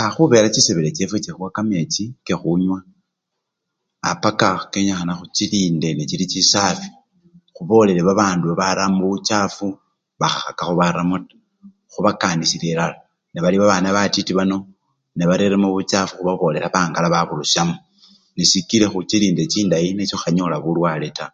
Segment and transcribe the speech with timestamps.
[0.00, 0.02] A!
[0.14, 2.78] khubela chisebele chefwe chikhuwa kamechi kekhunywa
[4.10, 6.88] abapaka kyenikhana khuchilinde nga chili chisafi
[7.54, 9.68] khubolele babandu baramo buchafu
[10.20, 11.40] bakhakakho baramo taa,
[11.92, 12.96] khubakanisile elala
[13.32, 14.32] nebali babana batiti
[15.16, 17.76] nebareremo buchafu khubabolela bangala baburusyamo
[18.34, 20.14] nesikile khuchilinde chindayi nechi!
[20.16, 21.32] khukhanyola bulwale taa.